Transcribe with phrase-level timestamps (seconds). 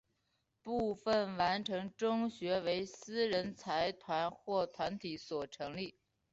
[0.63, 5.93] 部分完全中学为私人财团或团体所成立。